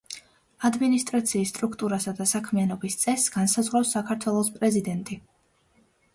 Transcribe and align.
ადმინისტრაციის 0.69 1.51
სტრუქტურასა 1.53 2.13
და 2.21 2.27
საქმიანობის 2.31 2.99
წესს 3.03 3.35
განსაზღვრავს 3.37 3.93
საქართველოს 3.99 4.53
პრეზიდენტი. 4.59 5.21